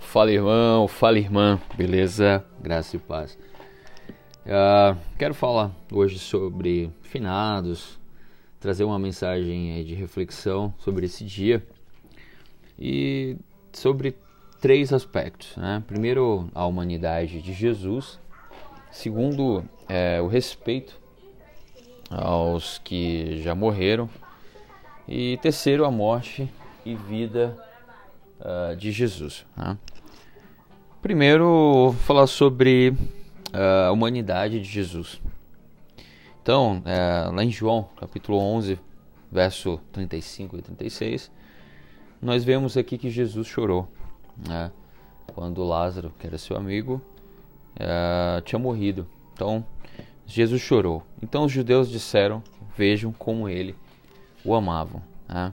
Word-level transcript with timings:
Fala 0.00 0.32
irmão, 0.32 0.88
fala 0.88 1.18
irmã, 1.18 1.60
beleza? 1.76 2.44
Graça 2.60 2.96
e 2.96 2.98
paz. 2.98 3.38
Uh, 4.44 4.98
quero 5.16 5.32
falar 5.34 5.70
hoje 5.92 6.18
sobre 6.18 6.90
finados, 7.02 7.96
trazer 8.58 8.82
uma 8.82 8.98
mensagem 8.98 9.84
de 9.84 9.94
reflexão 9.94 10.74
sobre 10.78 11.06
esse 11.06 11.24
dia 11.24 11.64
e 12.76 13.36
sobre 13.72 14.16
três 14.60 14.92
aspectos. 14.92 15.56
Né? 15.56 15.82
Primeiro, 15.86 16.48
a 16.54 16.66
humanidade 16.66 17.40
de 17.40 17.52
Jesus. 17.52 18.18
Segundo, 18.90 19.64
é, 19.88 20.20
o 20.20 20.26
respeito 20.26 20.98
aos 22.10 22.78
que 22.78 23.40
já 23.40 23.54
morreram. 23.54 24.10
E 25.06 25.38
terceiro, 25.38 25.84
a 25.84 25.90
morte 25.90 26.52
e 26.84 26.96
vida 26.96 27.56
uh, 28.40 28.74
de 28.74 28.90
Jesus. 28.90 29.46
Né? 29.56 29.78
Primeiro, 31.02 31.94
falar 32.00 32.26
sobre 32.26 32.90
uh, 32.90 33.88
a 33.88 33.90
humanidade 33.90 34.60
de 34.60 34.68
Jesus. 34.68 35.18
Então, 36.42 36.80
uh, 36.80 37.34
lá 37.34 37.42
em 37.42 37.50
João, 37.50 37.88
capítulo 37.98 38.38
11, 38.38 38.78
verso 39.32 39.80
35 39.92 40.58
e 40.58 40.62
36, 40.62 41.32
nós 42.20 42.44
vemos 42.44 42.76
aqui 42.76 42.98
que 42.98 43.08
Jesus 43.08 43.46
chorou. 43.46 43.88
Né? 44.46 44.70
Quando 45.34 45.64
Lázaro, 45.64 46.12
que 46.18 46.26
era 46.26 46.36
seu 46.36 46.54
amigo, 46.54 47.00
uh, 47.76 48.42
tinha 48.42 48.58
morrido. 48.58 49.06
Então, 49.32 49.64
Jesus 50.26 50.60
chorou. 50.60 51.02
Então, 51.22 51.46
os 51.46 51.52
judeus 51.52 51.88
disseram: 51.88 52.42
Vejam 52.76 53.10
como 53.10 53.48
ele 53.48 53.74
o 54.44 54.54
amavam. 54.54 55.02
Né? 55.26 55.50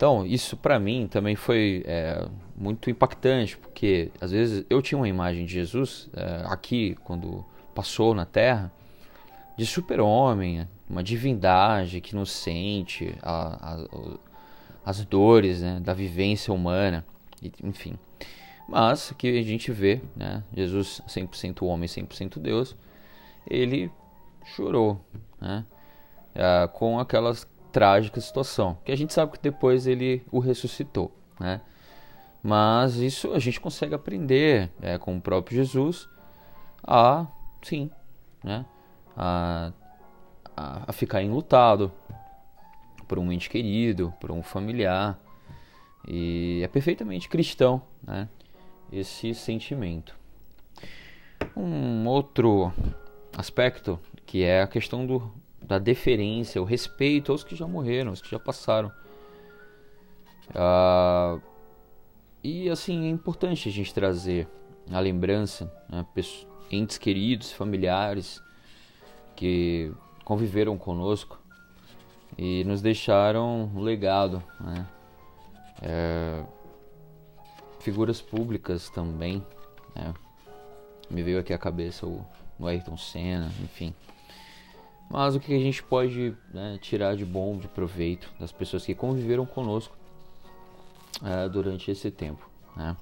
Então, 0.00 0.24
isso 0.24 0.56
para 0.56 0.80
mim 0.80 1.06
também 1.06 1.36
foi 1.36 1.82
é, 1.84 2.26
muito 2.56 2.88
impactante, 2.88 3.58
porque 3.58 4.10
às 4.18 4.30
vezes 4.30 4.64
eu 4.70 4.80
tinha 4.80 4.96
uma 4.96 5.06
imagem 5.06 5.44
de 5.44 5.52
Jesus 5.52 6.08
é, 6.14 6.42
aqui, 6.46 6.96
quando 7.04 7.44
passou 7.74 8.14
na 8.14 8.24
Terra, 8.24 8.72
de 9.58 9.66
super-homem, 9.66 10.66
uma 10.88 11.02
divindade 11.02 12.00
que 12.00 12.16
nos 12.16 12.32
sente 12.32 13.14
a, 13.20 13.74
a, 13.74 13.86
as 14.86 15.04
dores 15.04 15.60
né, 15.60 15.78
da 15.84 15.92
vivência 15.92 16.50
humana, 16.50 17.04
enfim. 17.62 17.98
Mas 18.66 19.12
que 19.18 19.38
a 19.38 19.42
gente 19.42 19.70
vê, 19.70 20.00
né, 20.16 20.42
Jesus 20.56 21.02
100% 21.08 21.62
homem, 21.66 21.86
100% 21.86 22.38
Deus, 22.38 22.74
ele 23.46 23.92
chorou 24.46 24.98
né, 25.38 25.62
é, 26.34 26.66
com 26.68 26.98
aquelas 26.98 27.46
trágica 27.70 28.20
situação, 28.20 28.78
que 28.84 28.92
a 28.92 28.96
gente 28.96 29.12
sabe 29.12 29.32
que 29.32 29.42
depois 29.42 29.86
ele 29.86 30.22
o 30.30 30.38
ressuscitou, 30.38 31.12
né? 31.38 31.60
Mas 32.42 32.96
isso 32.96 33.32
a 33.32 33.38
gente 33.38 33.60
consegue 33.60 33.94
aprender 33.94 34.70
é, 34.80 34.96
com 34.96 35.16
o 35.16 35.20
próprio 35.20 35.56
Jesus 35.56 36.08
a, 36.82 37.26
sim, 37.62 37.90
né? 38.42 38.64
A, 39.16 39.72
a, 40.56 40.84
a 40.86 40.92
ficar 40.92 41.22
enlutado 41.22 41.92
por 43.06 43.18
um 43.18 43.30
ente 43.30 43.50
querido, 43.50 44.14
por 44.20 44.30
um 44.30 44.42
familiar. 44.42 45.18
E 46.06 46.60
é 46.62 46.68
perfeitamente 46.68 47.28
cristão, 47.28 47.82
né? 48.02 48.28
Esse 48.92 49.34
sentimento. 49.34 50.18
Um 51.56 52.06
outro 52.06 52.72
aspecto 53.36 53.98
que 54.24 54.44
é 54.44 54.62
a 54.62 54.66
questão 54.66 55.06
do, 55.06 55.30
da 55.70 55.78
deferência, 55.78 56.60
o 56.60 56.64
respeito 56.64 57.30
aos 57.30 57.44
que 57.44 57.54
já 57.54 57.64
morreram, 57.64 58.10
aos 58.10 58.20
que 58.20 58.28
já 58.28 58.40
passaram. 58.40 58.90
Ah, 60.52 61.38
e 62.42 62.68
assim, 62.68 63.06
é 63.06 63.08
importante 63.08 63.68
a 63.68 63.72
gente 63.72 63.94
trazer 63.94 64.48
a 64.90 64.98
lembrança, 64.98 65.72
né, 65.88 66.04
entes 66.72 66.98
queridos, 66.98 67.52
familiares 67.52 68.42
que 69.36 69.92
conviveram 70.24 70.76
conosco 70.76 71.40
e 72.36 72.64
nos 72.64 72.82
deixaram 72.82 73.70
um 73.72 73.80
legado. 73.80 74.42
Né? 74.58 74.86
É, 75.82 76.42
figuras 77.78 78.20
públicas 78.20 78.90
também. 78.90 79.46
Né? 79.94 80.12
Me 81.08 81.22
veio 81.22 81.38
aqui 81.38 81.52
à 81.52 81.58
cabeça 81.58 82.06
o, 82.06 82.26
o 82.58 82.66
Ayrton 82.66 82.96
Senna, 82.96 83.46
enfim. 83.62 83.94
Mas 85.10 85.34
o 85.34 85.40
que 85.40 85.52
a 85.52 85.58
gente 85.58 85.82
pode 85.82 86.36
né, 86.54 86.78
tirar 86.80 87.16
de 87.16 87.24
bom, 87.24 87.58
de 87.58 87.66
proveito 87.66 88.32
das 88.38 88.52
pessoas 88.52 88.86
que 88.86 88.94
conviveram 88.94 89.44
conosco 89.44 89.96
é, 91.24 91.48
durante 91.48 91.90
esse 91.90 92.12
tempo. 92.12 92.48
Né? 92.76 92.96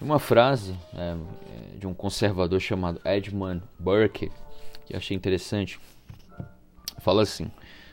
Uma 0.00 0.18
frase 0.18 0.76
é, 0.92 1.16
de 1.78 1.86
um 1.86 1.94
conservador 1.94 2.58
chamado 2.58 3.00
Edmund 3.04 3.62
Burke, 3.78 4.32
que 4.84 4.96
achei 4.96 5.16
interessante, 5.16 5.78
fala 6.98 7.22
assim: 7.22 7.52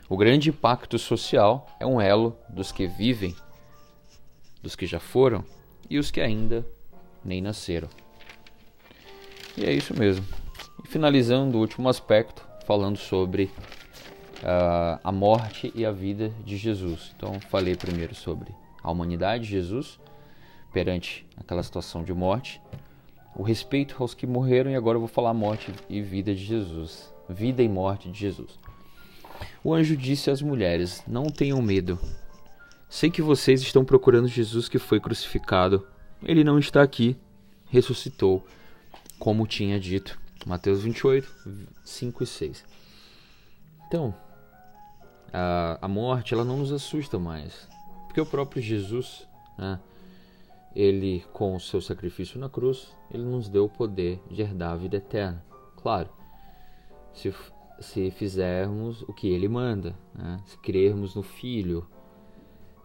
O 0.09 0.17
grande 0.17 0.49
impacto 0.49 0.97
social 0.97 1.67
é 1.79 1.85
um 1.85 2.01
elo 2.01 2.35
dos 2.49 2.71
que 2.71 2.87
vivem, 2.87 3.35
dos 4.63 4.75
que 4.75 4.87
já 4.87 4.99
foram 4.99 5.45
e 5.87 5.99
os 5.99 6.09
que 6.09 6.19
ainda 6.19 6.65
nem 7.23 7.41
nasceram. 7.41 7.89
E 9.55 9.65
é 9.65 9.71
isso 9.71 9.93
mesmo. 9.93 10.25
E 10.83 10.87
finalizando 10.87 11.57
o 11.57 11.61
último 11.61 11.89
aspecto, 11.89 12.46
falando 12.67 12.97
sobre 12.97 13.45
uh, 14.43 14.99
a 15.01 15.09
morte 15.09 15.71
e 15.73 15.85
a 15.85 15.91
vida 15.91 16.33
de 16.43 16.57
Jesus. 16.57 17.13
Então, 17.15 17.39
falei 17.49 17.77
primeiro 17.77 18.13
sobre 18.13 18.53
a 18.83 18.91
humanidade 18.91 19.45
de 19.45 19.51
Jesus 19.51 19.97
perante 20.73 21.25
aquela 21.37 21.63
situação 21.63 22.03
de 22.03 22.13
morte, 22.13 22.61
o 23.33 23.41
respeito 23.41 23.95
aos 23.99 24.13
que 24.13 24.27
morreram, 24.27 24.69
e 24.69 24.75
agora 24.75 24.97
eu 24.97 24.99
vou 24.99 25.07
falar 25.07 25.33
morte 25.33 25.73
e 25.89 26.01
vida 26.01 26.35
de 26.35 26.43
Jesus. 26.43 27.09
Vida 27.29 27.63
e 27.63 27.69
morte 27.69 28.11
de 28.11 28.19
Jesus. 28.19 28.59
O 29.63 29.73
anjo 29.73 29.95
disse 29.95 30.29
às 30.29 30.41
mulheres: 30.41 31.01
Não 31.07 31.27
tenham 31.27 31.61
medo. 31.61 31.97
Sei 32.89 33.09
que 33.09 33.21
vocês 33.21 33.61
estão 33.61 33.85
procurando 33.85 34.27
Jesus 34.27 34.67
que 34.67 34.77
foi 34.77 34.99
crucificado. 34.99 35.87
Ele 36.21 36.43
não 36.43 36.59
está 36.59 36.81
aqui, 36.81 37.15
ressuscitou, 37.69 38.45
como 39.19 39.47
tinha 39.47 39.79
dito. 39.79 40.26
Mateus 40.47 40.81
28, 40.81 41.29
5 41.83 42.23
e 42.23 42.25
6. 42.25 42.65
Então, 43.85 44.15
a, 45.33 45.77
a 45.81 45.87
morte 45.89 46.33
ela 46.33 46.45
não 46.45 46.59
nos 46.59 46.71
assusta 46.71 47.19
mais, 47.19 47.67
porque 48.05 48.21
o 48.21 48.25
próprio 48.25 48.61
Jesus, 48.61 49.27
né, 49.57 49.77
ele 50.73 51.25
com 51.33 51.53
o 51.53 51.59
seu 51.59 51.81
sacrifício 51.81 52.39
na 52.39 52.47
cruz, 52.47 52.95
ele 53.11 53.23
nos 53.23 53.49
deu 53.49 53.65
o 53.65 53.69
poder 53.69 54.21
de 54.31 54.41
herdar 54.41 54.71
a 54.71 54.77
vida 54.77 54.95
eterna. 54.95 55.43
Claro, 55.75 56.09
se, 57.13 57.35
se 57.81 58.09
fizermos 58.11 59.01
o 59.01 59.13
que 59.13 59.27
ele 59.27 59.49
manda, 59.49 59.97
né, 60.15 60.41
se 60.45 60.57
crermos 60.59 61.13
no 61.13 61.23
Filho, 61.23 61.85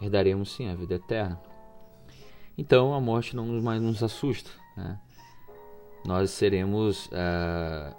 herdaremos 0.00 0.50
sim 0.50 0.68
a 0.68 0.74
vida 0.74 0.96
eterna. 0.96 1.40
Então 2.58 2.92
a 2.92 3.00
morte 3.00 3.36
não 3.36 3.46
mais 3.62 3.80
nos 3.80 4.02
assusta. 4.02 4.50
Né? 4.76 4.98
Nós 6.04 6.30
seremos 6.30 7.06
uh, 7.06 7.94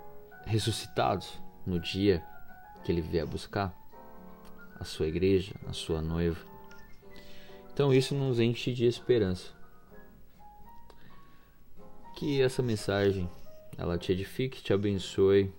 ressuscitados 0.45 1.39
no 1.65 1.79
dia 1.79 2.23
que 2.83 2.91
ele 2.91 3.01
vier 3.01 3.25
buscar 3.25 3.73
a 4.79 4.83
sua 4.83 5.07
igreja, 5.07 5.55
a 5.67 5.73
sua 5.73 6.01
noiva. 6.01 6.39
Então 7.73 7.93
isso 7.93 8.13
nos 8.13 8.39
enche 8.39 8.73
de 8.73 8.85
esperança. 8.85 9.51
Que 12.15 12.41
essa 12.41 12.61
mensagem 12.61 13.29
ela 13.77 13.97
te 13.97 14.11
edifique, 14.11 14.61
te 14.61 14.73
abençoe. 14.73 15.51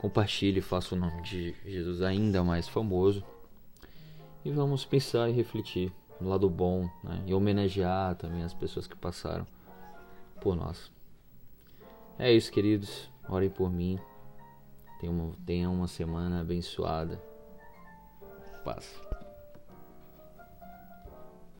Compartilhe, 0.00 0.60
faça 0.60 0.94
o 0.94 0.98
nome 0.98 1.22
de 1.22 1.54
Jesus 1.64 2.02
ainda 2.02 2.42
mais 2.42 2.68
famoso. 2.68 3.24
E 4.44 4.50
vamos 4.50 4.84
pensar 4.84 5.28
e 5.28 5.32
refletir 5.32 5.92
no 6.20 6.28
lado 6.28 6.48
bom 6.50 6.90
né? 7.04 7.22
e 7.26 7.34
homenagear 7.34 8.14
também 8.16 8.42
as 8.42 8.52
pessoas 8.52 8.86
que 8.86 8.96
passaram 8.96 9.46
por 10.40 10.56
nós. 10.56 10.90
É 12.18 12.32
isso, 12.32 12.50
queridos. 12.50 13.10
Orem 13.28 13.50
por 13.50 13.70
mim. 13.70 13.98
Tenham 14.98 15.14
uma, 15.14 15.34
tenham 15.46 15.74
uma 15.74 15.86
semana 15.86 16.40
abençoada. 16.40 17.22
Paz. 18.64 19.00